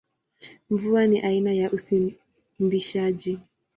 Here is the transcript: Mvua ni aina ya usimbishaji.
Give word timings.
Mvua 0.69 1.07
ni 1.07 1.21
aina 1.21 1.53
ya 1.53 1.69
usimbishaji. 1.71 3.39